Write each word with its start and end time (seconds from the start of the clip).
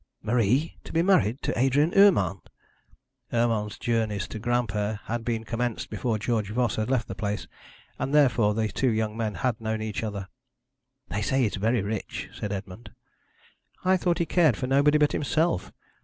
'Marie 0.23 0.79
to 0.83 0.91
be 0.91 1.03
married 1.03 1.43
to 1.43 1.55
Adrian 1.55 1.93
Urmand?' 1.95 2.49
Urmand's 3.31 3.77
journeys 3.77 4.27
to 4.29 4.39
Granpere 4.39 4.99
had 5.03 5.23
been 5.23 5.43
commenced 5.43 5.91
before 5.91 6.17
George 6.17 6.49
Voss 6.49 6.77
had 6.77 6.89
left 6.89 7.07
the 7.07 7.13
place, 7.13 7.45
and 7.99 8.11
therefore 8.11 8.55
the 8.55 8.67
two 8.69 8.89
young 8.89 9.15
men 9.15 9.35
had 9.35 9.61
known 9.61 9.79
each 9.79 10.01
other. 10.03 10.27
'They 11.09 11.21
say 11.21 11.43
he's 11.43 11.55
very 11.57 11.83
rich,' 11.83 12.29
said 12.33 12.51
Edmond. 12.51 12.89
'I 13.85 13.97
thought 13.97 14.17
he 14.17 14.25
cared 14.25 14.57
for 14.57 14.65
nobody 14.65 14.97
but 14.97 15.11
himself. 15.11 15.71